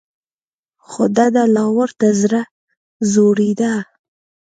خو 0.87 1.03
دده 1.17 1.43
لا 1.55 1.65
ورته 1.77 2.07
زړه 2.21 2.41
ځورېده. 3.11 3.73